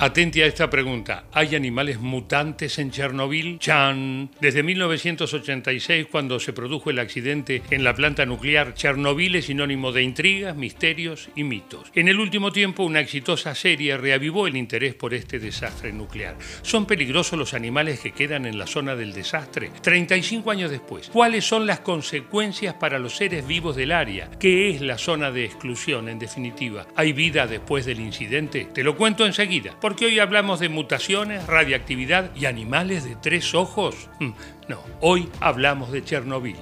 Atente 0.00 0.44
a 0.44 0.46
esta 0.46 0.70
pregunta. 0.70 1.24
¿Hay 1.32 1.56
animales 1.56 1.98
mutantes 1.98 2.78
en 2.78 2.92
Chernobyl? 2.92 3.58
Chan. 3.58 4.30
Desde 4.40 4.62
1986, 4.62 6.06
cuando 6.08 6.38
se 6.38 6.52
produjo 6.52 6.90
el 6.90 7.00
accidente 7.00 7.62
en 7.70 7.82
la 7.82 7.94
planta 7.94 8.24
nuclear, 8.24 8.74
Chernobyl 8.74 9.34
es 9.34 9.46
sinónimo 9.46 9.90
de 9.90 10.04
intrigas, 10.04 10.54
misterios 10.54 11.30
y 11.34 11.42
mitos. 11.42 11.90
En 11.96 12.06
el 12.06 12.20
último 12.20 12.52
tiempo, 12.52 12.84
una 12.84 13.00
exitosa 13.00 13.56
serie 13.56 13.96
reavivó 13.96 14.46
el 14.46 14.56
interés 14.56 14.94
por 14.94 15.14
este 15.14 15.40
desastre 15.40 15.92
nuclear. 15.92 16.36
¿Son 16.62 16.86
peligrosos 16.86 17.36
los 17.36 17.52
animales 17.52 17.98
que 17.98 18.12
quedan 18.12 18.46
en 18.46 18.56
la 18.56 18.68
zona 18.68 18.94
del 18.94 19.12
desastre? 19.12 19.72
35 19.82 20.52
años 20.52 20.70
después, 20.70 21.08
¿cuáles 21.08 21.44
son 21.44 21.66
las 21.66 21.80
consecuencias 21.80 22.74
para 22.74 23.00
los 23.00 23.16
seres 23.16 23.44
vivos 23.48 23.74
del 23.74 23.90
área? 23.90 24.30
¿Qué 24.38 24.70
es 24.70 24.80
la 24.80 24.96
zona 24.96 25.32
de 25.32 25.44
exclusión, 25.44 26.08
en 26.08 26.20
definitiva? 26.20 26.86
¿Hay 26.94 27.12
vida 27.12 27.48
después 27.48 27.84
del 27.84 27.98
incidente? 27.98 28.68
Te 28.72 28.84
lo 28.84 28.96
cuento 28.96 29.26
enseguida 29.26 29.76
porque 29.88 30.04
hoy 30.04 30.18
hablamos 30.18 30.60
de 30.60 30.68
mutaciones, 30.68 31.46
radiactividad 31.46 32.28
y 32.36 32.44
animales 32.44 33.04
de 33.04 33.16
tres 33.16 33.54
ojos. 33.54 34.10
Mm, 34.20 34.32
no, 34.68 34.82
hoy 35.00 35.30
hablamos 35.40 35.90
de 35.92 36.04
Chernobyl. 36.04 36.56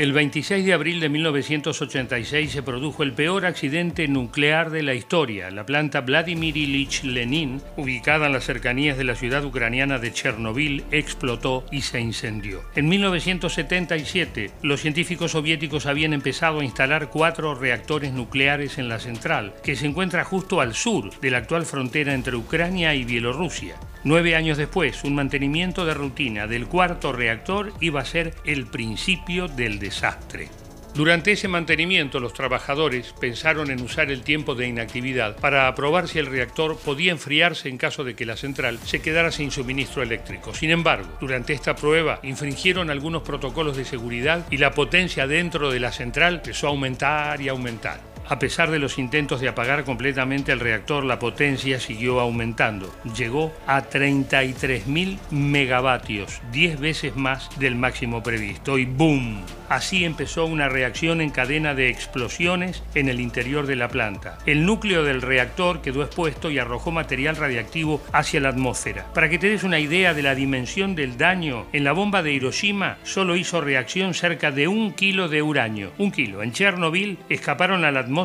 El 0.00 0.14
26 0.14 0.64
de 0.64 0.72
abril 0.72 0.98
de 0.98 1.10
1986 1.10 2.50
se 2.50 2.62
produjo 2.62 3.02
el 3.02 3.12
peor 3.12 3.44
accidente 3.44 4.08
nuclear 4.08 4.70
de 4.70 4.82
la 4.82 4.94
historia. 4.94 5.50
La 5.50 5.66
planta 5.66 6.00
Vladimir 6.00 6.56
Ilich 6.56 7.04
Lenin, 7.04 7.60
ubicada 7.76 8.24
en 8.24 8.32
las 8.32 8.44
cercanías 8.44 8.96
de 8.96 9.04
la 9.04 9.14
ciudad 9.14 9.44
ucraniana 9.44 9.98
de 9.98 10.10
Chernobyl, 10.10 10.84
explotó 10.90 11.66
y 11.70 11.82
se 11.82 12.00
incendió. 12.00 12.62
En 12.76 12.88
1977, 12.88 14.52
los 14.62 14.80
científicos 14.80 15.32
soviéticos 15.32 15.84
habían 15.84 16.14
empezado 16.14 16.60
a 16.60 16.64
instalar 16.64 17.10
cuatro 17.10 17.54
reactores 17.54 18.14
nucleares 18.14 18.78
en 18.78 18.88
la 18.88 19.00
central, 19.00 19.52
que 19.62 19.76
se 19.76 19.84
encuentra 19.84 20.24
justo 20.24 20.62
al 20.62 20.72
sur 20.72 21.10
de 21.20 21.30
la 21.30 21.36
actual 21.36 21.66
frontera 21.66 22.14
entre 22.14 22.36
Ucrania 22.36 22.94
y 22.94 23.04
Bielorrusia. 23.04 23.76
Nueve 24.02 24.34
años 24.34 24.56
después, 24.56 25.04
un 25.04 25.14
mantenimiento 25.14 25.84
de 25.84 25.92
rutina 25.92 26.46
del 26.46 26.66
cuarto 26.66 27.12
reactor 27.12 27.74
iba 27.80 28.00
a 28.00 28.06
ser 28.06 28.34
el 28.46 28.66
principio 28.66 29.46
del 29.46 29.78
desastre. 29.78 30.48
Durante 30.94 31.32
ese 31.32 31.48
mantenimiento 31.48 32.18
los 32.18 32.32
trabajadores 32.32 33.14
pensaron 33.20 33.70
en 33.70 33.82
usar 33.82 34.10
el 34.10 34.22
tiempo 34.22 34.54
de 34.54 34.66
inactividad 34.66 35.36
para 35.36 35.72
probar 35.74 36.08
si 36.08 36.18
el 36.18 36.26
reactor 36.26 36.78
podía 36.78 37.12
enfriarse 37.12 37.68
en 37.68 37.76
caso 37.76 38.02
de 38.02 38.14
que 38.14 38.26
la 38.26 38.36
central 38.36 38.78
se 38.84 39.00
quedara 39.02 39.30
sin 39.30 39.50
suministro 39.50 40.02
eléctrico. 40.02 40.54
Sin 40.54 40.70
embargo, 40.70 41.08
durante 41.20 41.52
esta 41.52 41.76
prueba 41.76 42.20
infringieron 42.22 42.90
algunos 42.90 43.22
protocolos 43.22 43.76
de 43.76 43.84
seguridad 43.84 44.46
y 44.50 44.56
la 44.56 44.72
potencia 44.72 45.26
dentro 45.26 45.70
de 45.70 45.78
la 45.78 45.92
central 45.92 46.36
empezó 46.36 46.66
a 46.66 46.70
aumentar 46.70 47.40
y 47.40 47.48
aumentar. 47.48 48.09
A 48.30 48.38
pesar 48.38 48.70
de 48.70 48.78
los 48.78 49.00
intentos 49.00 49.40
de 49.40 49.48
apagar 49.48 49.82
completamente 49.82 50.52
el 50.52 50.60
reactor, 50.60 51.02
la 51.02 51.18
potencia 51.18 51.80
siguió 51.80 52.20
aumentando. 52.20 52.94
Llegó 53.16 53.52
a 53.66 53.82
33.000 53.82 55.18
megavatios, 55.32 56.40
10 56.52 56.78
veces 56.78 57.16
más 57.16 57.50
del 57.58 57.74
máximo 57.74 58.22
previsto. 58.22 58.78
Y 58.78 58.84
¡boom! 58.84 59.42
Así 59.68 60.04
empezó 60.04 60.46
una 60.46 60.68
reacción 60.68 61.20
en 61.20 61.30
cadena 61.30 61.74
de 61.74 61.88
explosiones 61.88 62.84
en 62.94 63.08
el 63.08 63.20
interior 63.20 63.66
de 63.66 63.74
la 63.76 63.88
planta. 63.88 64.38
El 64.46 64.64
núcleo 64.64 65.02
del 65.02 65.22
reactor 65.22 65.80
quedó 65.80 66.04
expuesto 66.04 66.52
y 66.52 66.60
arrojó 66.60 66.92
material 66.92 67.34
radiactivo 67.34 68.00
hacia 68.12 68.40
la 68.40 68.50
atmósfera. 68.50 69.06
Para 69.12 69.28
que 69.28 69.38
te 69.38 69.48
des 69.48 69.64
una 69.64 69.80
idea 69.80 70.14
de 70.14 70.22
la 70.22 70.36
dimensión 70.36 70.94
del 70.94 71.18
daño, 71.18 71.66
en 71.72 71.82
la 71.82 71.92
bomba 71.92 72.22
de 72.22 72.32
Hiroshima 72.32 72.98
solo 73.02 73.34
hizo 73.34 73.60
reacción 73.60 74.14
cerca 74.14 74.52
de 74.52 74.68
un 74.68 74.92
kilo 74.92 75.28
de 75.28 75.42
uranio. 75.42 75.92
Un 75.98 76.12
kilo. 76.12 76.44
En 76.44 76.52
Chernobyl 76.52 77.18
escaparon 77.28 77.84
a 77.84 77.90
la 77.90 78.00
atmósfera 78.00 78.19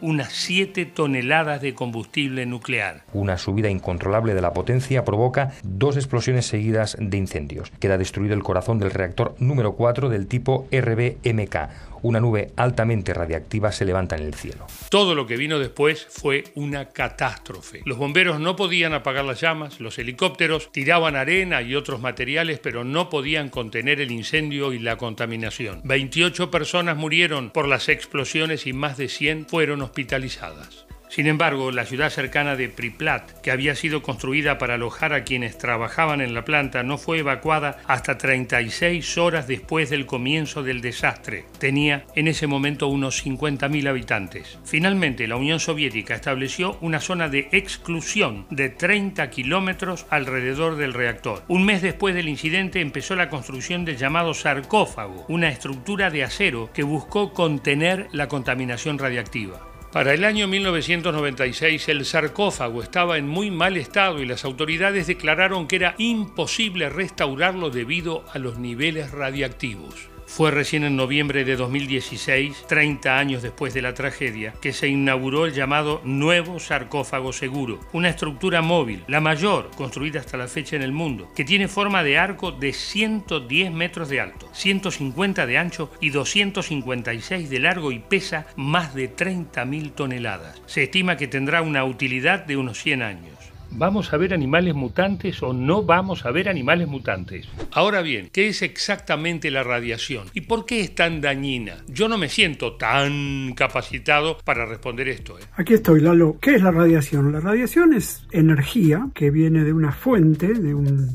unas 0.00 0.32
7 0.32 0.86
toneladas 0.86 1.60
de 1.60 1.74
combustible 1.74 2.46
nuclear. 2.46 3.02
Una 3.12 3.38
subida 3.38 3.70
incontrolable 3.70 4.34
de 4.34 4.42
la 4.42 4.52
potencia 4.52 5.04
provoca 5.04 5.52
dos 5.62 5.96
explosiones 5.96 6.46
seguidas 6.46 6.96
de 7.00 7.16
incendios. 7.16 7.70
Queda 7.80 7.98
destruido 7.98 8.34
el 8.34 8.42
corazón 8.42 8.78
del 8.78 8.90
reactor 8.90 9.34
número 9.38 9.74
4 9.74 10.08
del 10.08 10.26
tipo 10.26 10.66
RBMK. 10.70 11.56
Una 12.02 12.20
nube 12.20 12.52
altamente 12.56 13.14
radiactiva 13.14 13.72
se 13.72 13.84
levanta 13.84 14.16
en 14.16 14.22
el 14.22 14.34
cielo. 14.34 14.66
Todo 14.90 15.14
lo 15.14 15.26
que 15.26 15.36
vino 15.36 15.58
después 15.58 16.06
fue 16.10 16.44
una 16.54 16.90
catástrofe. 16.90 17.82
Los 17.84 17.98
bomberos 17.98 18.40
no 18.40 18.56
podían 18.56 18.94
apagar 18.94 19.24
las 19.24 19.40
llamas, 19.40 19.80
los 19.80 19.98
helicópteros 19.98 20.70
tiraban 20.72 21.16
arena 21.16 21.62
y 21.62 21.74
otros 21.74 22.00
materiales, 22.00 22.58
pero 22.58 22.84
no 22.84 23.08
podían 23.08 23.48
contener 23.48 24.00
el 24.00 24.10
incendio 24.10 24.72
y 24.72 24.78
la 24.78 24.96
contaminación. 24.96 25.80
28 25.84 26.50
personas 26.50 26.96
murieron 26.96 27.50
por 27.50 27.68
las 27.68 27.88
explosiones 27.88 28.66
y 28.66 28.72
más 28.72 28.96
de 28.96 29.08
100 29.08 29.46
fueron 29.46 29.82
hospitalizadas. 29.82 30.87
Sin 31.08 31.26
embargo, 31.26 31.72
la 31.72 31.86
ciudad 31.86 32.10
cercana 32.10 32.54
de 32.54 32.68
Priplat, 32.68 33.40
que 33.40 33.50
había 33.50 33.74
sido 33.74 34.02
construida 34.02 34.58
para 34.58 34.74
alojar 34.74 35.14
a 35.14 35.24
quienes 35.24 35.56
trabajaban 35.56 36.20
en 36.20 36.34
la 36.34 36.44
planta, 36.44 36.82
no 36.82 36.98
fue 36.98 37.18
evacuada 37.18 37.78
hasta 37.86 38.18
36 38.18 39.16
horas 39.16 39.48
después 39.48 39.88
del 39.88 40.04
comienzo 40.04 40.62
del 40.62 40.82
desastre. 40.82 41.46
Tenía 41.58 42.04
en 42.14 42.28
ese 42.28 42.46
momento 42.46 42.88
unos 42.88 43.24
50.000 43.24 43.88
habitantes. 43.88 44.58
Finalmente, 44.64 45.26
la 45.26 45.36
Unión 45.36 45.60
Soviética 45.60 46.14
estableció 46.14 46.76
una 46.82 47.00
zona 47.00 47.28
de 47.28 47.48
exclusión 47.52 48.46
de 48.50 48.68
30 48.68 49.30
kilómetros 49.30 50.06
alrededor 50.10 50.76
del 50.76 50.92
reactor. 50.92 51.42
Un 51.48 51.64
mes 51.64 51.80
después 51.80 52.14
del 52.14 52.28
incidente 52.28 52.80
empezó 52.80 53.16
la 53.16 53.30
construcción 53.30 53.86
del 53.86 53.96
llamado 53.96 54.34
sarcófago, 54.34 55.24
una 55.28 55.48
estructura 55.48 56.10
de 56.10 56.24
acero 56.24 56.70
que 56.74 56.82
buscó 56.82 57.32
contener 57.32 58.08
la 58.12 58.28
contaminación 58.28 58.98
radiactiva. 58.98 59.77
Para 59.92 60.12
el 60.12 60.24
año 60.24 60.46
1996 60.48 61.88
el 61.88 62.04
sarcófago 62.04 62.82
estaba 62.82 63.16
en 63.16 63.26
muy 63.26 63.50
mal 63.50 63.78
estado 63.78 64.20
y 64.20 64.26
las 64.26 64.44
autoridades 64.44 65.06
declararon 65.06 65.66
que 65.66 65.76
era 65.76 65.94
imposible 65.96 66.90
restaurarlo 66.90 67.70
debido 67.70 68.22
a 68.34 68.38
los 68.38 68.58
niveles 68.58 69.12
radiactivos. 69.12 70.10
Fue 70.28 70.50
recién 70.50 70.84
en 70.84 70.94
noviembre 70.94 71.44
de 71.44 71.56
2016, 71.56 72.66
30 72.68 73.18
años 73.18 73.42
después 73.42 73.72
de 73.72 73.82
la 73.82 73.94
tragedia, 73.94 74.52
que 74.60 74.74
se 74.74 74.86
inauguró 74.86 75.46
el 75.46 75.54
llamado 75.54 76.02
Nuevo 76.04 76.60
Sarcófago 76.60 77.32
Seguro, 77.32 77.80
una 77.92 78.10
estructura 78.10 78.60
móvil, 78.60 79.02
la 79.08 79.22
mayor 79.22 79.70
construida 79.74 80.20
hasta 80.20 80.36
la 80.36 80.46
fecha 80.46 80.76
en 80.76 80.82
el 80.82 80.92
mundo, 80.92 81.32
que 81.34 81.46
tiene 81.46 81.66
forma 81.66 82.04
de 82.04 82.18
arco 82.18 82.52
de 82.52 82.74
110 82.74 83.72
metros 83.72 84.10
de 84.10 84.20
alto, 84.20 84.48
150 84.52 85.46
de 85.46 85.58
ancho 85.58 85.90
y 85.98 86.10
256 86.10 87.48
de 87.48 87.58
largo 87.58 87.90
y 87.90 87.98
pesa 87.98 88.46
más 88.54 88.94
de 88.94 89.12
30.000 89.12 89.94
toneladas. 89.94 90.60
Se 90.66 90.84
estima 90.84 91.16
que 91.16 91.26
tendrá 91.26 91.62
una 91.62 91.84
utilidad 91.84 92.44
de 92.44 92.58
unos 92.58 92.78
100 92.78 93.02
años. 93.02 93.37
¿Vamos 93.70 94.12
a 94.12 94.16
ver 94.16 94.34
animales 94.34 94.74
mutantes 94.74 95.42
o 95.42 95.52
no 95.52 95.82
vamos 95.82 96.26
a 96.26 96.30
ver 96.30 96.48
animales 96.48 96.88
mutantes? 96.88 97.48
Ahora 97.72 98.02
bien, 98.02 98.28
¿qué 98.32 98.48
es 98.48 98.62
exactamente 98.62 99.50
la 99.50 99.62
radiación 99.62 100.26
y 100.34 100.42
por 100.42 100.66
qué 100.66 100.80
es 100.80 100.94
tan 100.94 101.20
dañina? 101.20 101.76
Yo 101.86 102.08
no 102.08 102.18
me 102.18 102.28
siento 102.28 102.76
tan 102.76 103.52
capacitado 103.54 104.38
para 104.44 104.66
responder 104.66 105.08
esto. 105.08 105.38
¿eh? 105.38 105.42
Aquí 105.56 105.74
estoy, 105.74 106.00
Lalo. 106.00 106.38
¿Qué 106.40 106.54
es 106.54 106.62
la 106.62 106.70
radiación? 106.70 107.32
La 107.32 107.40
radiación 107.40 107.92
es 107.92 108.26
energía 108.32 109.08
que 109.14 109.30
viene 109.30 109.64
de 109.64 109.72
una 109.72 109.92
fuente, 109.92 110.52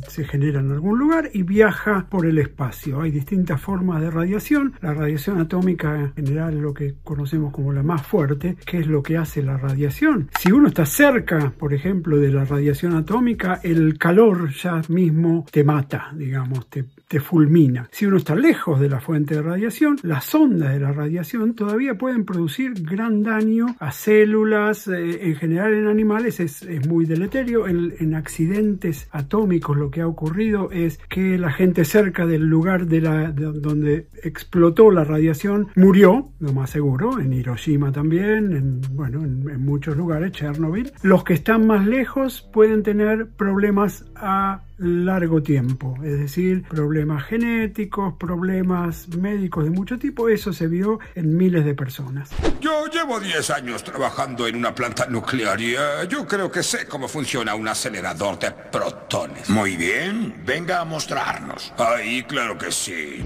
se 0.08 0.26
genera 0.26 0.60
en 0.60 0.72
algún 0.72 1.00
lugar 1.00 1.32
y 1.34 1.44
viaja 1.44 2.08
por 2.10 2.26
el 2.26 2.38
espacio. 2.38 3.02
Hay 3.02 3.12
distintas 3.12 3.60
formas 3.60 4.02
de 4.02 4.12
radiación. 4.12 4.74
La 4.82 4.94
radiación 4.94 5.42
atómica 5.42 5.96
en 5.96 6.14
general 6.14 6.54
es 6.54 6.62
lo 6.62 6.74
que 6.74 6.96
conocemos 7.04 7.52
como 7.52 7.74
la 7.74 7.84
más 7.84 8.06
fuerte. 8.06 8.56
¿Qué 8.66 8.80
es 8.80 8.88
lo 8.88 9.04
que 9.04 9.18
hace 9.18 9.42
la 9.42 9.58
radiación? 9.58 10.30
Si 10.40 10.52
uno 10.52 10.68
está 10.68 10.86
cerca, 10.86 11.54
por 11.58 11.74
ejemplo, 11.74 12.18
de 12.18 12.30
la 12.32 12.43
radiación 12.44 12.96
atómica, 12.96 13.60
el 13.64 13.98
calor 13.98 14.52
ya 14.52 14.82
mismo 14.90 15.46
te 15.52 15.64
mata, 15.64 16.12
digamos, 16.14 16.70
te, 16.70 16.86
te 17.14 17.20
fulmina. 17.20 17.88
Si 17.92 18.08
uno 18.08 18.18
está 18.18 18.34
lejos 18.34 18.80
de 18.80 18.90
la 18.90 19.00
fuente 19.00 19.36
de 19.36 19.44
radiación, 19.44 19.98
las 20.02 20.34
ondas 20.34 20.74
de 20.74 20.80
la 20.80 20.92
radiación 20.92 21.54
todavía 21.54 21.94
pueden 21.94 22.26
producir 22.26 22.74
gran 22.82 23.22
daño 23.22 23.68
a 23.78 23.92
células, 23.92 24.88
eh, 24.88 25.28
en 25.28 25.36
general 25.36 25.76
en 25.76 25.86
animales 25.86 26.40
es, 26.40 26.66
muy 26.88 27.06
deleterio. 27.06 27.68
En, 27.68 27.94
en, 28.00 28.16
accidentes 28.16 29.10
atómicos 29.12 29.78
lo 29.78 29.92
que 29.92 30.02
ha 30.02 30.08
ocurrido 30.08 30.72
es 30.72 30.98
que 31.08 31.38
la 31.38 31.52
gente 31.52 31.86
cerca 31.86 32.26
del 32.26 32.48
lugar 32.48 32.88
de 32.88 33.02
donde 33.02 34.08
explotó 34.24 34.90
la 34.90 35.04
radiación 35.04 35.68
murió, 35.76 36.32
lo 36.40 36.52
más 36.52 36.72
seguro, 36.72 37.20
en 37.20 37.32
Hiroshima 37.32 37.92
también, 37.92 38.54
en, 38.54 38.82
bueno, 38.96 39.24
en, 39.24 39.48
en 39.48 39.62
muchos 39.64 39.96
lugares, 39.96 40.32
Chernobyl. 40.32 40.92
Los 41.04 41.24
que 41.24 41.36
están 41.36 41.68
más 41.68 41.86
lejos 41.86 42.42
pueden 42.52 42.82
tener 42.82 43.28
problemas 43.28 44.04
a 44.16 44.64
largo 44.78 45.42
tiempo, 45.44 45.96
es 46.04 46.20
decir, 46.20 46.64
problemas 46.64 47.24
genéticos, 47.26 48.14
problemas 48.20 49.08
médicos 49.10 49.66
de 49.66 49.70
mucho 49.70 49.98
tipo, 50.00 50.30
eso 50.30 50.54
se 50.54 50.68
vio 50.68 51.00
en 51.16 51.38
miles 51.38 51.66
de 51.66 51.76
personas. 51.76 52.30
Yo 52.60 52.88
llevo 52.88 53.20
10 53.20 53.50
años 53.52 53.84
trabajando 53.84 54.48
en 54.48 54.56
una 54.56 54.74
planta 54.74 55.06
nuclear 55.08 55.60
y 55.62 55.76
uh, 55.76 56.08
yo 56.10 56.26
creo 56.28 56.52
que 56.52 56.64
sé 56.64 56.88
cómo 56.88 57.08
funciona 57.08 57.56
un 57.56 57.68
acelerador 57.68 58.40
de 58.40 58.52
protones. 58.52 59.50
Muy 59.50 59.78
bien, 59.78 60.42
venga 60.46 60.82
a 60.82 60.86
mostrarnos. 60.86 61.74
Ay, 61.78 62.24
claro 62.24 62.58
que 62.58 62.72
sí. 62.72 63.24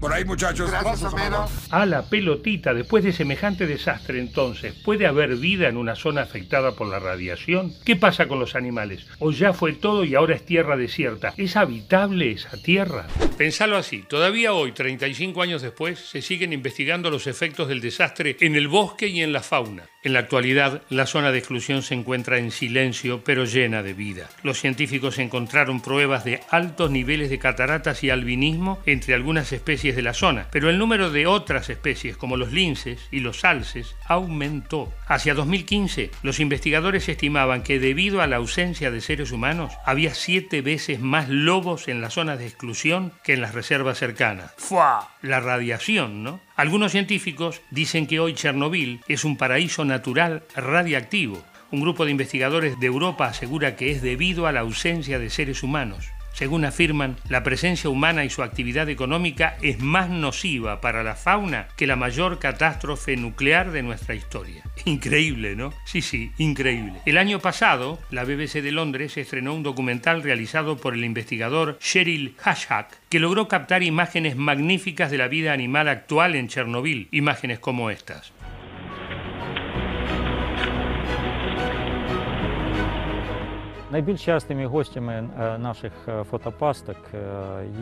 Por 0.00 0.12
ahí, 0.12 0.24
muchachos. 0.24 0.70
A 1.70 1.86
la 1.86 2.02
pelotita, 2.02 2.74
después 2.74 3.02
de 3.02 3.12
semejante 3.12 3.66
desastre 3.66 4.18
entonces, 4.18 4.74
¿puede 4.84 5.06
haber 5.06 5.36
vida 5.36 5.68
en 5.68 5.76
una 5.76 5.96
zona 5.96 6.22
afectada 6.22 6.72
por 6.72 6.88
la 6.88 6.98
radiación? 6.98 7.72
¿Qué 7.84 7.96
pasa 7.96 8.28
con 8.28 8.38
los 8.38 8.54
animales? 8.54 9.06
¿O 9.18 9.32
ya 9.32 9.52
fue 9.52 9.72
todo 9.72 10.04
y 10.04 10.14
ahora 10.14 10.34
es 10.34 10.44
tierra 10.44 10.76
desierta? 10.76 11.32
¿Es 11.36 11.56
habitable 11.56 12.30
esa 12.30 12.60
tierra? 12.62 13.06
Pensalo 13.38 13.76
así, 13.76 14.02
todavía 14.02 14.52
hoy, 14.52 14.72
35 14.72 15.42
años 15.42 15.62
después, 15.62 15.98
se 15.98 16.22
siguen 16.22 16.52
investigando 16.52 17.10
los 17.10 17.26
efectos 17.26 17.68
del 17.68 17.80
desastre 17.80 18.36
en 18.40 18.54
el 18.54 18.68
bosque 18.68 19.08
y 19.08 19.22
en 19.22 19.32
la 19.32 19.42
fauna. 19.42 19.84
En 20.06 20.12
la 20.12 20.20
actualidad, 20.20 20.82
la 20.88 21.04
zona 21.04 21.32
de 21.32 21.38
exclusión 21.38 21.82
se 21.82 21.94
encuentra 21.94 22.38
en 22.38 22.52
silencio, 22.52 23.24
pero 23.24 23.44
llena 23.44 23.82
de 23.82 23.92
vida. 23.92 24.28
Los 24.44 24.60
científicos 24.60 25.18
encontraron 25.18 25.80
pruebas 25.80 26.24
de 26.24 26.42
altos 26.48 26.92
niveles 26.92 27.28
de 27.28 27.40
cataratas 27.40 28.04
y 28.04 28.10
albinismo 28.10 28.78
entre 28.86 29.14
algunas 29.14 29.52
especies 29.52 29.96
de 29.96 30.02
la 30.02 30.14
zona, 30.14 30.46
pero 30.52 30.70
el 30.70 30.78
número 30.78 31.10
de 31.10 31.26
otras 31.26 31.70
especies, 31.70 32.16
como 32.16 32.36
los 32.36 32.52
linces 32.52 33.00
y 33.10 33.18
los 33.18 33.44
alces, 33.44 33.96
aumentó. 34.06 34.92
Hacia 35.08 35.34
2015, 35.34 36.12
los 36.22 36.38
investigadores 36.38 37.08
estimaban 37.08 37.64
que 37.64 37.80
debido 37.80 38.22
a 38.22 38.28
la 38.28 38.36
ausencia 38.36 38.92
de 38.92 39.00
seres 39.00 39.32
humanos, 39.32 39.72
había 39.84 40.14
siete 40.14 40.62
veces 40.62 41.00
más 41.00 41.28
lobos 41.28 41.88
en 41.88 42.00
las 42.00 42.14
zonas 42.14 42.38
de 42.38 42.46
exclusión 42.46 43.12
que 43.24 43.32
en 43.32 43.40
las 43.40 43.56
reservas 43.56 43.98
cercanas. 43.98 44.54
¡Fua! 44.56 45.08
La 45.20 45.40
radiación, 45.40 46.22
¿no? 46.22 46.45
Algunos 46.56 46.92
científicos 46.92 47.60
dicen 47.70 48.06
que 48.06 48.18
hoy 48.18 48.32
Chernobyl 48.32 49.02
es 49.08 49.26
un 49.26 49.36
paraíso 49.36 49.84
natural 49.84 50.42
radiactivo. 50.54 51.44
Un 51.70 51.82
grupo 51.82 52.06
de 52.06 52.12
investigadores 52.12 52.80
de 52.80 52.86
Europa 52.86 53.26
asegura 53.26 53.76
que 53.76 53.90
es 53.90 54.00
debido 54.00 54.46
a 54.46 54.52
la 54.52 54.60
ausencia 54.60 55.18
de 55.18 55.28
seres 55.28 55.62
humanos. 55.62 56.15
Según 56.36 56.66
afirman, 56.66 57.16
la 57.30 57.42
presencia 57.42 57.88
humana 57.88 58.22
y 58.26 58.28
su 58.28 58.42
actividad 58.42 58.90
económica 58.90 59.56
es 59.62 59.80
más 59.80 60.10
nociva 60.10 60.82
para 60.82 61.02
la 61.02 61.14
fauna 61.14 61.68
que 61.78 61.86
la 61.86 61.96
mayor 61.96 62.38
catástrofe 62.38 63.16
nuclear 63.16 63.70
de 63.70 63.82
nuestra 63.82 64.14
historia. 64.14 64.62
Increíble, 64.84 65.56
¿no? 65.56 65.72
Sí, 65.86 66.02
sí, 66.02 66.32
increíble. 66.36 67.00
El 67.06 67.16
año 67.16 67.40
pasado, 67.40 67.98
la 68.10 68.24
BBC 68.24 68.60
de 68.60 68.70
Londres 68.70 69.16
estrenó 69.16 69.54
un 69.54 69.62
documental 69.62 70.22
realizado 70.22 70.76
por 70.76 70.92
el 70.92 71.06
investigador 71.06 71.78
Cheryl 71.78 72.34
Hashak 72.36 73.00
que 73.08 73.18
logró 73.18 73.48
captar 73.48 73.82
imágenes 73.82 74.36
magníficas 74.36 75.10
de 75.10 75.16
la 75.16 75.28
vida 75.28 75.54
animal 75.54 75.88
actual 75.88 76.34
en 76.34 76.48
Chernobyl, 76.48 77.08
imágenes 77.12 77.60
como 77.60 77.88
estas. 77.88 78.34
Найбільш 83.90 84.24
частими 84.24 84.66
гостями 84.66 85.28
е, 85.40 85.58
наших 85.58 85.92
е, 86.08 86.24
фотопасток 86.24 86.96
е, 87.14 87.18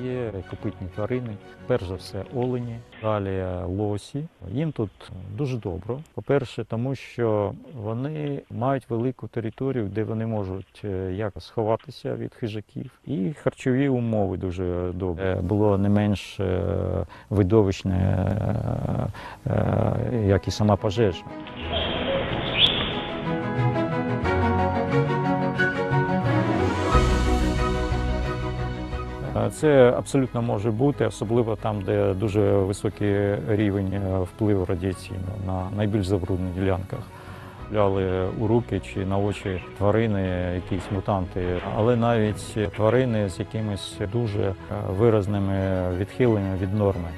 є 0.05 0.33
копитні 0.51 0.89
тварини, 0.95 1.37
перш 1.67 1.85
за 1.85 1.95
все 1.95 2.25
олені, 2.35 2.79
далі 3.03 3.45
лосі. 3.67 4.25
Їм 4.53 4.73
тут 4.73 4.91
дуже 5.37 5.57
добре. 5.57 5.97
По-перше, 6.15 6.65
тому 6.65 6.95
що 6.95 7.53
вони 7.77 8.41
мають 8.51 8.91
велику 8.91 9.29
територію, 9.29 9.91
де 9.95 10.05
вони 10.05 10.27
можуть 10.27 10.85
як 11.11 11.33
сховатися 11.39 12.17
від 12.17 12.35
хижаків, 12.35 12.91
і 13.07 13.33
харчові 13.33 13.89
умови 13.89 14.37
дуже 14.37 14.91
добрі. 14.95 15.37
Було 15.41 15.79
не 15.79 15.89
менш 15.89 16.41
видовищне, 17.31 18.27
як 20.27 20.49
і 20.49 20.51
сама 20.51 20.77
пожежа. 20.77 21.25
Це 29.53 29.95
абсолютно 29.99 30.43
може 30.43 30.71
бути, 30.71 31.07
особливо 31.07 31.57
там, 31.57 31.83
де 31.83 32.15
дуже 32.15 32.41
високий 32.53 33.35
рівень 33.49 34.01
впливу 34.23 34.65
радіаційного 34.65 35.33
на 35.47 35.77
найбільш 35.77 36.07
забруднених 36.07 36.55
ділянках. 36.55 36.99
Ляли 37.75 38.29
у 38.41 38.47
руки 38.47 38.81
чи 38.81 39.07
на 39.07 39.19
очі 39.19 39.63
тварини, 39.79 40.53
якісь 40.55 40.91
мутанти, 40.91 41.61
але 41.77 41.97
навіть 41.97 42.73
тварини 42.77 43.29
з 43.29 43.39
якимись 43.39 43.99
дуже 44.13 44.55
виразними 44.89 45.89
відхиленнями 45.99 46.57
від 46.57 46.75
норми. 46.75 47.09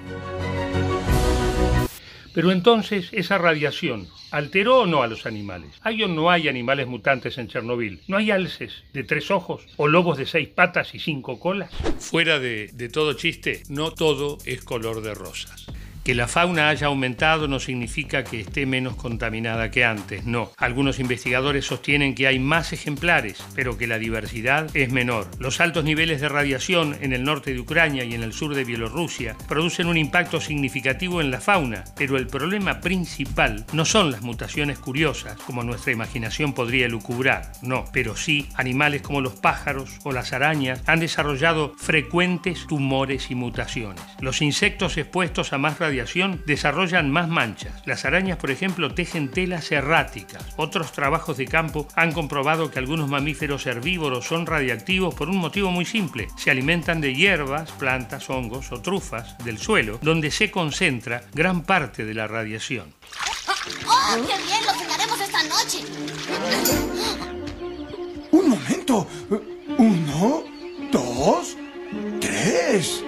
Pero 2.37 2.53
entonces, 2.53 3.09
esa 3.13 3.39
radiación 3.39 4.09
alteró 4.31 4.81
o 4.81 4.87
no 4.87 5.03
a 5.03 5.07
los 5.07 5.25
animales. 5.25 5.71
¿Hay 5.81 6.03
o 6.03 6.09
no 6.09 6.31
hay 6.31 6.49
animales 6.49 6.87
mutantes 6.87 7.39
en 7.39 7.49
Chernobyl? 7.49 8.03
¿No 8.09 8.19
hay 8.19 8.31
alces 8.31 8.85
de 8.93 9.05
tres 9.05 9.31
ojos 9.31 9.67
o 9.79 9.89
lobos 9.89 10.19
de 10.19 10.27
seis 10.27 10.47
patas 10.49 10.95
y 10.95 10.99
cinco 10.99 11.41
colas? 11.41 11.71
Fuera 11.99 12.39
de, 12.39 12.69
de 12.75 12.91
todo 12.91 13.15
chiste, 13.15 13.63
no 13.71 13.91
todo 13.91 14.37
es 14.45 14.63
color 14.63 15.01
de 15.01 15.15
rosas. 15.15 15.65
Que 16.07 16.15
la 16.15 16.29
fauna 16.29 16.69
haya 16.69 16.87
aumentado 16.87 17.49
no 17.49 17.59
significa 17.59 18.23
que 18.23 18.39
esté 18.39 18.65
menos 18.65 18.95
contaminada 18.95 19.73
que 19.73 19.85
antes, 19.85 20.25
no. 20.25 20.53
Algunos 20.57 21.01
investigadores 21.01 21.67
sostienen 21.67 22.15
que 22.15 22.29
hay 22.29 22.39
más 22.39 22.73
ejemplares, 22.73 23.43
pero 23.57 23.77
que 23.77 23.89
la 23.89 23.99
diversidad 23.99 24.69
es 24.77 24.93
menor. 24.93 25.29
Los 25.41 25.61
altos 25.61 25.83
niveles 25.83 26.21
de 26.21 26.29
radiación 26.29 26.97
en 27.01 27.13
el 27.13 27.25
norte 27.25 27.53
de 27.53 27.59
Ucrania 27.59 28.05
y 28.05 28.15
en 28.15 28.23
el 28.23 28.33
sur 28.33 28.55
de 28.55 28.63
Bielorrusia 28.63 29.37
producen 29.49 29.89
un 29.89 29.97
impacto 29.97 30.41
significativo 30.41 31.21
en 31.21 31.33
la 31.33 31.41
fauna, 31.41 31.83
pero 31.97 32.17
el 32.17 32.29
problema 32.29 32.81
principal 32.81 33.67
no 33.73 33.85
son 33.85 34.13
las 34.13 34.23
mutaciones 34.23 34.79
curiosas, 34.79 35.37
como 35.41 35.65
nuestra 35.65 35.91
imaginación 35.91 36.53
podría 36.53 36.87
lucubrar, 36.87 37.51
no, 37.63 37.85
pero 37.93 38.15
sí 38.15 38.49
animales 38.55 39.03
como 39.03 39.21
los 39.21 39.35
pájaros 39.35 39.99
o 40.05 40.13
las 40.13 40.33
arañas 40.33 40.85
han 40.87 41.01
desarrollado 41.01 41.75
frecuentes 41.77 42.65
tumores 42.69 43.33
y 43.33 43.35
mutaciones. 43.35 44.05
Los 44.21 44.41
insectos 44.41 44.99
expuestos 44.99 45.53
a 45.53 45.59
más 45.59 45.81
radiación 45.81 45.96
desarrollan 46.45 47.11
más 47.11 47.29
manchas. 47.29 47.83
Las 47.87 48.05
arañas, 48.05 48.39
por 48.39 48.51
ejemplo, 48.51 48.95
tejen 48.95 49.31
telas 49.31 49.73
erráticas. 49.73 50.45
Otros 50.57 50.93
trabajos 50.93 51.37
de 51.37 51.47
campo 51.47 51.89
han 51.95 52.13
comprobado 52.13 52.71
que 52.71 52.79
algunos 52.79 53.09
mamíferos 53.09 53.67
herbívoros 53.67 54.27
son 54.27 54.47
radiactivos 54.47 55.15
por 55.15 55.29
un 55.29 55.39
motivo 55.39 55.71
muy 55.71 55.85
simple. 55.85 56.29
Se 56.37 56.51
alimentan 56.51 57.01
de 57.01 57.15
hierbas, 57.15 57.73
plantas, 57.73 58.29
hongos 58.29 58.73
o 58.73 58.81
trufas 58.81 59.39
del 59.39 59.59
suelo, 59.59 59.99
donde 60.03 60.31
se 60.31 60.51
concentra 60.51 61.23
gran 61.33 61.63
parte 61.63 62.05
de 62.05 62.15
la 62.15 62.27
radiación. 62.27 62.93
¡Oh, 63.87 64.17
qué 64.27 64.37
bien! 64.45 64.65
¡Lo 64.67 64.73
cenaremos 64.73 65.21
esta 65.21 65.43
noche! 65.45 65.79
Un 68.33 68.49
momento. 68.51 69.09
Uno, 69.79 70.45
dos, 70.93 71.57
tres. 72.21 73.03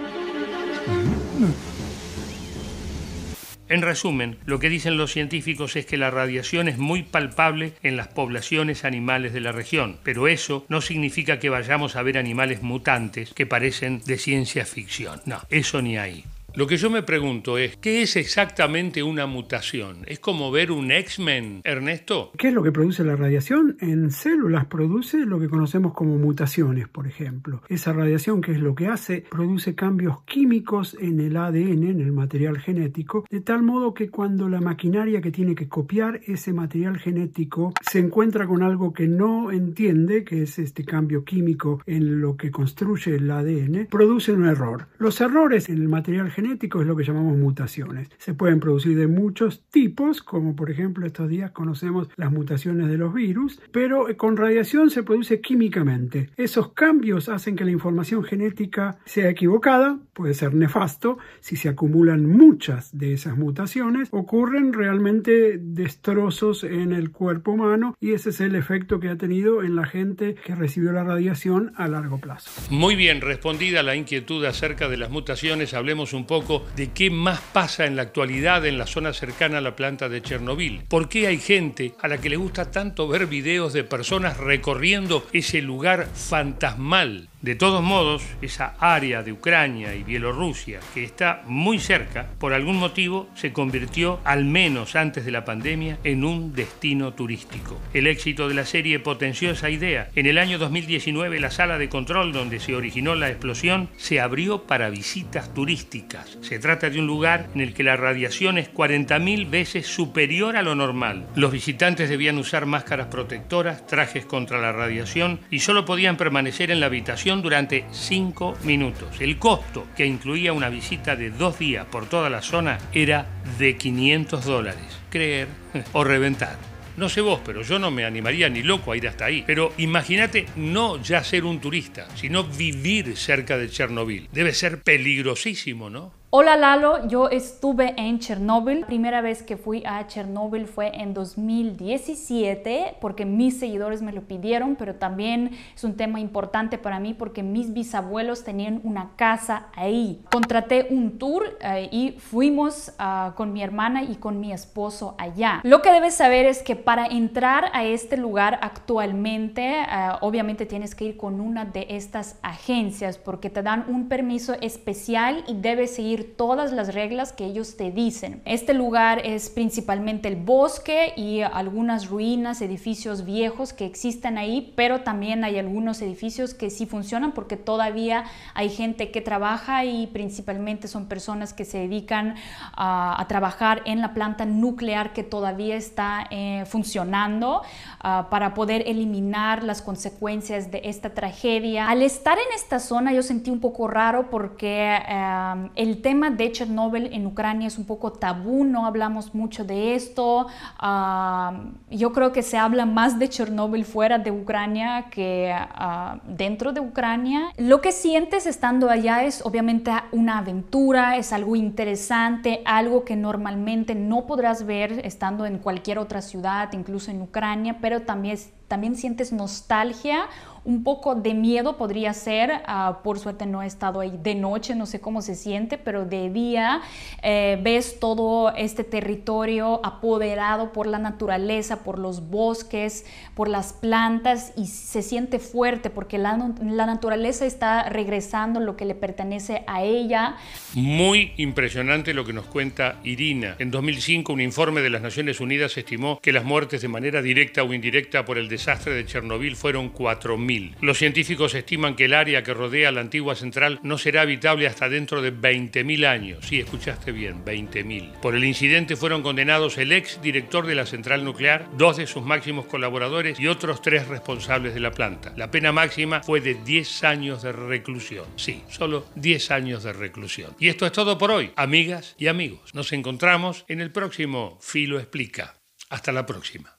En 3.69 3.83
resumen, 3.83 4.39
lo 4.47 4.59
que 4.59 4.71
dicen 4.71 4.97
los 4.97 5.13
científicos 5.13 5.77
es 5.77 5.85
que 5.85 5.99
la 5.99 6.11
radiación 6.11 6.69
es 6.69 6.79
muy 6.79 7.03
palpable 7.03 7.75
en 7.83 7.97
las 7.97 8.09
poblaciones 8.09 8.85
animales 8.85 9.33
de 9.33 9.41
la 9.41 9.53
región, 9.53 9.99
pero 10.03 10.27
eso 10.27 10.65
no 10.69 10.81
significa 10.81 11.39
que 11.39 11.51
vayamos 11.51 11.97
a 11.97 12.03
ver 12.03 12.17
animales 12.17 12.63
mutantes 12.63 13.35
que 13.35 13.47
parecen 13.47 14.01
de 14.07 14.17
ciencia 14.17 14.65
ficción. 14.65 15.21
No, 15.27 15.43
eso 15.51 15.83
ni 15.83 15.99
hay. 15.99 16.25
Lo 16.59 16.67
que 16.67 16.77
yo 16.77 16.91
me 16.91 17.05
pregunto 17.05 17.57
es, 17.57 17.77
¿qué 17.77 18.03
es 18.03 18.17
exactamente 18.17 19.05
una 19.05 19.27
mutación? 19.27 19.99
¿Es 20.07 20.19
como 20.19 20.51
ver 20.51 20.73
un 20.73 20.91
X-Men, 20.91 21.61
Ernesto? 21.63 22.33
¿Qué 22.37 22.49
es 22.49 22.53
lo 22.53 22.65
que 22.65 22.73
produce 22.73 23.05
la 23.05 23.15
radiación? 23.15 23.77
En 23.79 24.11
células 24.11 24.67
produce 24.67 25.19
lo 25.19 25.39
que 25.39 25.49
conocemos 25.49 25.95
como 25.95 26.17
mutaciones, 26.17 26.89
por 26.89 27.07
ejemplo. 27.07 27.63
Esa 27.69 27.93
radiación, 27.93 28.41
¿qué 28.41 28.51
es 28.51 28.59
lo 28.59 28.75
que 28.75 28.89
hace? 28.89 29.25
Produce 29.31 29.77
cambios 29.77 30.25
químicos 30.25 30.97
en 31.01 31.21
el 31.21 31.37
ADN, 31.37 31.85
en 31.85 32.01
el 32.01 32.11
material 32.11 32.59
genético, 32.59 33.25
de 33.31 33.41
tal 33.41 33.63
modo 33.63 33.95
que 33.95 34.11
cuando 34.11 34.49
la 34.49 34.61
maquinaria 34.61 35.21
que 35.21 35.31
tiene 35.31 35.55
que 35.55 35.69
copiar 35.69 36.23
ese 36.27 36.53
material 36.53 36.99
genético 36.99 37.73
se 37.89 38.01
encuentra 38.01 38.49
con 38.49 38.65
algo 38.65 38.93
que 38.93 39.07
no 39.07 39.53
entiende, 39.53 40.25
que 40.25 40.43
es 40.43 40.59
este 40.59 40.85
cambio 40.85 41.23
químico 41.23 41.81
en 41.87 42.21
lo 42.21 42.37
que 42.37 42.51
construye 42.51 43.15
el 43.15 43.31
ADN, 43.31 43.87
produce 43.89 44.33
un 44.33 44.47
error. 44.47 44.89
Los 44.99 45.21
errores 45.21 45.69
en 45.69 45.77
el 45.77 45.89
material 45.89 46.33
genético 46.33 46.48
es 46.53 46.87
lo 46.87 46.97
que 46.97 47.05
llamamos 47.05 47.37
mutaciones. 47.37 48.09
Se 48.19 48.35
pueden 48.35 48.61
producir 48.61 48.97
de 48.97 49.07
muchos 49.07 49.65
tipos, 49.71 50.23
como 50.23 50.55
por 50.55 50.71
ejemplo 50.71 51.07
estos 51.07 51.29
días 51.29 51.51
conocemos 51.51 52.09
las 52.17 52.33
mutaciones 52.33 52.89
de 52.89 52.99
los 52.99 53.13
virus, 53.13 53.61
pero 53.73 54.07
con 54.17 54.37
radiación 54.37 54.91
se 54.91 55.03
produce 55.03 55.41
químicamente. 55.41 56.31
Esos 56.37 56.73
cambios 56.73 57.29
hacen 57.29 57.57
que 57.57 57.65
la 57.65 57.71
información 57.71 58.25
genética 58.25 58.99
sea 59.05 59.29
equivocada, 59.29 59.99
puede 60.13 60.35
ser 60.35 60.55
nefasto, 60.55 61.19
si 61.41 61.57
se 61.57 61.69
acumulan 61.69 62.27
muchas 62.27 62.97
de 62.97 63.13
esas 63.13 63.37
mutaciones, 63.37 64.09
ocurren 64.11 64.73
realmente 64.73 65.59
destrozos 65.59 66.65
en 66.65 66.93
el 66.93 67.11
cuerpo 67.11 67.53
humano 67.53 67.97
y 68.01 68.13
ese 68.13 68.31
es 68.31 68.41
el 68.41 68.55
efecto 68.55 69.01
que 69.01 69.09
ha 69.09 69.17
tenido 69.17 69.63
en 69.63 69.77
la 69.77 69.87
gente 69.87 70.35
que 70.45 70.55
recibió 70.55 70.93
la 70.93 71.05
radiación 71.05 71.73
a 71.77 71.89
largo 71.89 72.19
plazo. 72.19 72.51
Muy 72.71 72.97
bien, 72.97 73.21
respondida 73.21 73.83
la 73.83 73.97
inquietud 73.97 74.45
acerca 74.45 74.89
de 74.89 74.97
las 74.97 75.11
mutaciones, 75.11 75.75
hablemos 75.75 76.13
un 76.13 76.27
poco 76.29 76.65
de 76.77 76.93
qué 76.93 77.11
más 77.11 77.41
pasa 77.41 77.87
en 77.87 77.97
la 77.97 78.03
actualidad 78.03 78.65
en 78.65 78.79
la 78.79 78.87
zona 78.87 79.13
cercana 79.13 79.59
a 79.59 79.61
la 79.61 79.75
planta 79.75 80.09
de 80.09 80.23
Chernobyl. 80.23 80.85
¿Por 80.89 81.09
qué 81.09 81.27
hay 81.27 81.39
gente 81.39 81.95
a 82.01 82.07
la 82.07 82.19
que 82.19 82.29
le 82.29 82.37
gusta 82.37 82.71
tanto 82.71 83.09
ver 83.09 83.27
videos 83.27 83.73
de 83.73 83.83
personas 83.83 84.37
recorriendo 84.37 85.27
ese 85.33 85.61
lugar 85.61 86.07
fantasmal 86.15 87.29
De 87.41 87.55
todos 87.55 87.85
modos, 87.85 88.25
esa 88.43 88.75
área 88.81 89.23
de 89.23 89.31
Ucrania 89.31 89.95
y 89.95 90.03
Bielorrusia, 90.03 90.81
que 90.93 91.05
está 91.05 91.45
muy 91.47 91.79
cerca, 91.79 92.27
por 92.41 92.53
algún 92.53 92.79
motivo 92.79 93.29
se 93.37 93.53
convirtió, 93.53 94.19
al 94.25 94.45
menos 94.45 94.97
antes 94.97 95.25
de 95.25 95.31
la 95.31 95.45
pandemia, 95.45 96.01
en 96.03 96.25
un 96.25 96.53
destino 96.53 97.13
turístico. 97.15 97.81
El 97.95 98.09
éxito 98.09 98.49
de 98.49 98.55
la 98.55 98.67
serie 98.67 98.99
potenció 98.99 99.53
esa 99.53 99.71
idea. 99.71 100.09
En 100.17 100.27
el 100.27 100.37
año 100.37 100.59
2019, 100.59 101.39
la 101.39 101.53
sala 101.53 101.79
de 101.79 101.89
control 101.89 102.33
donde 102.33 102.59
se 102.59 102.75
originó 102.75 103.15
la 103.15 103.29
explosión 103.29 103.89
se 103.97 104.19
abrió 104.19 104.65
para 104.65 104.91
visitas 104.91 105.55
turísticas. 105.55 106.39
Se 106.41 106.59
trata 106.59 106.91
de 106.91 106.99
un 106.99 107.07
lugar 107.07 107.51
en 107.55 107.61
el 107.61 107.73
que 107.73 107.85
la 107.85 107.97
radiación 107.97 108.59
es 108.59 108.75
40.000 108.75 109.49
veces 109.49 109.87
superior 109.87 110.57
a 110.57 110.63
lo 110.63 110.75
normal. 110.75 111.29
Los 111.37 111.53
visitantes 111.53 112.11
debían 112.11 112.39
usar 112.39 112.67
máscaras 112.67 113.07
protectoras, 113.07 113.87
trajes 113.87 114.27
contra 114.27 114.61
la 114.61 114.73
radiación 114.73 115.39
y 115.53 115.61
solo 115.61 115.85
podían 115.85 116.17
permanecer 116.17 116.73
en 116.73 116.81
la 116.81 116.87
habitación 116.87 117.28
durante 117.37 117.85
5 117.93 118.59
minutos. 118.65 119.21
El 119.21 119.39
costo, 119.39 119.87
que 119.97 120.07
incluía 120.07 120.53
una 120.53 120.71
visita 120.71 121.15
de 121.15 121.31
dos 121.31 121.59
días 121.59 121.87
por 121.87 122.07
toda 122.07 122.31
la 122.31 122.41
zona, 122.41 122.79
era 122.93 123.27
de 123.59 123.77
500 123.77 124.45
dólares. 124.45 125.01
Creer 125.11 125.49
o 125.93 126.05
reventar. 126.05 126.57
No 126.97 127.09
sé 127.09 127.21
vos, 127.21 127.41
pero 127.45 127.63
yo 127.63 127.79
no 127.79 127.93
me 127.93 128.05
animaría 128.05 128.49
ni 128.49 128.63
loco 128.63 128.91
a 128.91 128.97
ir 128.97 129.07
hasta 129.07 129.27
ahí. 129.27 129.45
Pero 129.47 129.73
imagínate 129.79 130.47
no 130.57 131.01
ya 131.01 131.23
ser 131.23 131.45
un 131.45 131.61
turista, 131.61 132.09
sino 132.17 132.43
vivir 132.43 133.17
cerca 133.17 133.57
de 133.57 133.69
Chernobyl. 133.69 134.29
Debe 134.33 134.53
ser 134.53 134.83
peligrosísimo, 134.83 135.91
¿no? 135.91 136.18
Hola 136.31 136.59
Lalo, 136.59 137.09
yo 137.09 137.31
estuve 137.31 137.95
en 137.97 138.19
Chernóbil. 138.19 138.81
La 138.81 138.87
primera 138.87 139.23
vez 139.23 139.43
que 139.43 139.57
fui 139.57 139.83
a 139.87 140.07
Chernóbil 140.07 140.67
fue 140.67 140.95
en 140.95 141.15
2017 141.15 142.97
porque 143.01 143.25
mis 143.25 143.59
seguidores 143.59 144.03
me 144.03 144.13
lo 144.13 144.21
pidieron, 144.21 144.77
pero 144.77 144.97
también 144.97 145.53
es 145.75 145.85
un 145.85 145.97
tema 145.97 146.21
importante 146.21 146.77
para 146.77 147.01
mí 147.01 147.15
porque 147.15 147.43
mis 147.43 147.73
bisabuelos 147.73 148.45
tenían 148.45 148.83
una 148.85 149.13
casa 149.17 149.69
ahí. 149.75 150.21
Contraté 150.31 150.89
un 150.91 151.19
tour 151.19 151.45
eh, 151.63 151.89
y 151.91 152.11
fuimos 152.19 152.93
uh, 153.01 153.33
con 153.33 153.55
mi 153.55 153.63
hermana 153.63 154.03
y 154.03 154.17
con 154.17 154.39
mi 154.39 154.53
esposo 154.53 155.15
allá. 155.17 155.63
Lo 155.63 155.81
que 155.81 155.93
debes 155.93 156.13
saber 156.13 156.45
es 156.45 156.63
que 156.63 156.77
para 156.77 157.07
entrar 157.07 157.71
a 157.73 157.87
este 157.87 158.19
lugar 158.19 158.59
actualmente, 158.61 159.79
uh, 159.81 160.19
obviamente 160.21 160.67
tienes 160.67 160.95
que 160.95 161.07
ir 161.07 161.17
con 161.17 161.41
una 161.41 161.65
de 161.65 161.87
estas 161.89 162.39
agencias 162.43 163.17
porque 163.17 163.49
te 163.49 163.63
dan 163.63 163.87
un 163.89 164.09
permiso 164.11 164.53
especial 164.61 165.43
y 165.49 165.55
debes 165.55 165.95
seguir 165.95 166.18
todas 166.25 166.73
las 166.73 166.95
reglas 166.95 167.33
que 167.33 167.45
ellos 167.45 167.77
te 167.77 167.91
dicen. 167.91 168.43
Este 168.45 168.75
lugar 168.75 169.21
es 169.25 169.51
principalmente 169.51 170.29
el 170.29 170.37
bosque 170.37 171.13
y 171.17 171.43
algunas 171.43 172.09
ruinas, 172.09 172.63
edificios 172.63 173.25
viejos 173.25 173.73
que 173.73 173.87
existen 173.87 174.39
ahí, 174.39 174.73
pero 174.77 175.01
también 175.01 175.45
hay 175.45 175.59
algunos 175.59 176.01
edificios 176.03 176.55
que 176.55 176.71
sí 176.71 176.87
funcionan 176.87 177.33
porque 177.33 177.57
todavía 177.57 178.25
hay 178.55 178.71
gente 178.71 179.11
que 179.11 179.21
trabaja 179.21 179.85
y 179.85 180.07
principalmente 180.09 180.89
son 180.89 181.07
personas 181.07 181.53
que 181.53 181.65
se 181.65 181.79
dedican 181.79 182.35
a, 182.77 183.25
trabajar 183.29 183.83
en 183.85 184.01
la 184.01 184.15
planta 184.15 184.47
nuclear 184.47 185.13
que 185.13 185.23
todavía 185.23 185.77
está 185.77 186.27
eh, 186.31 186.65
funcionando 186.67 187.61
uh, 188.03 188.31
para 188.31 188.55
poder 188.55 188.85
eliminar 188.87 189.63
las 189.63 189.83
consecuencias 189.83 190.71
de 190.71 190.81
esta 190.85 191.11
tragedia. 191.11 191.89
Al 191.89 192.03
estar 192.03 192.39
en 192.39 192.55
esta 192.55 192.79
zona 192.79 193.13
yo 193.13 193.23
sentí 193.23 193.51
un 193.51 193.61
poco 193.61 193.87
raro 193.89 194.31
porque 194.31 194.97
uh, 194.99 195.69
el 195.75 196.01
tema 196.09 196.31
de 196.31 196.51
Chernobyl 196.51 197.13
en 197.13 197.27
Ucrania 197.27 197.69
es 197.69 197.77
un 197.77 197.85
poco 197.85 198.13
tabú, 198.13 198.65
no 198.65 198.87
hablamos 198.87 199.35
mucho 199.35 199.63
de 199.63 199.95
esto. 199.95 200.47
Uh, 200.83 201.73
yo 201.91 202.15
creo 202.15 202.33
que 202.33 202.43
se 202.43 202.57
habla 202.57 202.87
más 202.87 203.19
de 203.19 203.29
Chernobyl 203.29 203.85
fuera 203.85 204.17
de 204.17 204.31
Ucrania 204.31 205.11
que 205.11 205.55
uh, 205.55 206.19
dentro 206.27 206.73
de 206.73 206.81
Ucrania. 206.81 207.51
Lo 207.59 207.83
que 207.83 207.93
sientes 207.93 208.47
estando 208.47 208.89
allá 208.89 209.25
es 209.25 209.45
obviamente 209.45 209.91
una 210.11 210.39
aventura, 210.39 211.19
es 211.19 211.35
algo 211.35 211.57
interesante, 211.57 212.63
algo 212.65 213.05
que 213.05 213.15
normalmente 213.15 213.95
no 213.95 214.25
podrás 214.25 214.65
ver 214.65 215.03
estando 215.05 215.45
en 215.45 215.59
cualquier 215.59 215.99
otra 215.99 216.23
ciudad, 216.23 216.73
incluso 216.73 217.11
en 217.11 217.21
Ucrania, 217.21 217.81
pero 217.83 218.01
también, 218.01 218.39
también 218.67 218.97
sientes 218.97 219.31
nostalgia 219.31 220.21
un 220.65 220.85
poco 220.85 221.15
de 221.15 221.35
miedo 221.35 221.77
podría 221.77 222.13
ser, 222.13 222.63
uh, 222.69 223.03
por 223.03 223.19
suerte 223.19 223.47
no 223.47 223.63
he 223.63 223.67
estado 223.67 224.01
ahí 224.01 224.19
de 224.23 224.35
noche, 224.35 224.75
no 224.75 224.87
sé 224.87 225.01
cómo 225.01 225.23
se 225.23 225.35
siente, 225.35 225.79
pero 225.79 226.05
de 226.05 226.31
día 226.31 226.83
eh, 227.23 227.59
ves 227.63 227.99
todo 228.01 228.55
este 228.55 228.85
territorio 228.85 229.81
apoderado 229.85 230.73
por 230.73 230.87
la 230.87 230.99
naturaleza, 230.99 231.85
por 231.85 231.99
los 231.99 232.29
bosques, 232.29 233.07
por 233.35 233.49
las 233.49 233.73
plantas 233.73 234.53
y 234.57 234.67
se 234.67 235.03
siente 235.03 235.39
fuerte 235.39 235.91
porque 235.91 236.19
la, 236.19 236.37
la 236.63 236.87
naturaleza 236.87 237.47
está 237.47 237.89
regresando 237.89 238.61
lo 238.61 238.77
que 238.77 238.85
le 238.85 238.95
pertenece 238.95 239.63
a 239.67 239.83
ella. 239.83 240.37
Muy 240.75 241.33
impresionante 241.37 242.15
lo 242.15 242.25
que 242.25 242.33
nos 242.33 242.47
cuenta 242.47 243.01
Irina. 243.05 243.57
En 243.59 243.71
2005 243.71 244.33
un 244.33 244.41
informe 244.41 244.81
de 244.81 244.91
las 244.91 245.03
Naciones 245.03 245.41
Unidas 245.41 245.77
estimó 245.77 246.21
que 246.21 246.33
las 246.33 246.45
muertes 246.45 246.83
de 246.83 246.89
manera 246.89 247.23
directa 247.23 247.63
o 247.63 247.73
indirecta 247.73 248.25
por 248.25 248.39
el 248.39 248.49
desastre 248.49 248.93
de 248.95 249.05
Chernobyl 249.05 249.57
fueron 249.57 249.93
4.000. 249.93 250.48
Los 250.81 250.99
científicos 250.99 251.55
estiman 251.55 251.95
que 251.95 252.07
el 252.07 252.15
área 252.15 252.43
que 252.43 252.55
rodea 252.55 252.91
la 252.91 253.03
antigua 253.03 253.35
central 253.35 253.81
no 253.83 253.99
será 253.99 254.23
habitable 254.23 254.67
hasta 254.67 254.89
dentro 254.89 255.21
de 255.21 255.35
20.000 255.35 256.07
años. 256.07 256.47
Sí, 256.47 256.59
escuchaste 256.59 257.13
bien, 257.13 257.45
20.000. 257.45 258.21
Por 258.21 258.35
el 258.35 258.45
incidente 258.45 258.97
fueron 258.97 259.23
condenados 259.23 259.77
el 259.77 259.93
ex 259.93 260.23
director 260.23 260.67
de 260.67 260.75
la 260.75 260.87
central 260.87 261.25
nuclear, 261.25 261.69
dos 261.77 261.99
de 261.99 262.07
sus 262.07 262.25
máximos 262.25 262.67
colaboradores 262.67 263.39
y 263.39 263.47
otros 263.47 263.83
tres 263.83 264.09
responsables 264.09 264.73
de 264.73 264.81
la 264.81 264.93
planta. 264.93 265.35
La 265.37 265.51
pena 265.51 265.73
máxima 265.73 266.23
fue 266.23 266.41
de 266.41 266.55
10 266.55 267.05
años 267.05 267.43
de 267.43 267.53
reclusión. 267.53 268.25
Sí, 268.37 268.63
solo 268.71 269.07
10 269.17 269.51
años 269.51 269.83
de 269.83 269.93
reclusión. 269.93 270.55
Y 270.59 270.69
esto 270.69 270.87
es 270.87 270.93
todo 270.93 271.19
por 271.19 271.31
hoy, 271.31 271.53
amigas 271.57 272.15
y 272.19 272.29
amigos. 272.29 272.75
Nos 272.75 272.93
encontramos 272.93 273.65
en 273.69 273.81
el 273.81 273.93
próximo 273.93 274.59
Filo 274.63 274.99
Explica. 274.99 275.57
Hasta 275.91 276.13
la 276.13 276.27
próxima. 276.27 276.78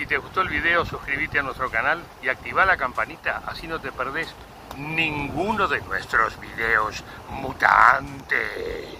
Si 0.00 0.06
te 0.06 0.16
gustó 0.16 0.40
el 0.40 0.48
video, 0.48 0.86
suscríbete 0.86 1.40
a 1.40 1.42
nuestro 1.42 1.70
canal 1.70 2.02
y 2.22 2.30
activa 2.30 2.64
la 2.64 2.78
campanita, 2.78 3.42
así 3.44 3.66
no 3.66 3.80
te 3.80 3.92
perdés 3.92 4.34
ninguno 4.78 5.68
de 5.68 5.82
nuestros 5.82 6.40
videos 6.40 7.04
mutantes. 7.28 8.99